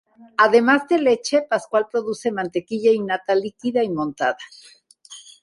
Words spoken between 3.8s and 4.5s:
y montada.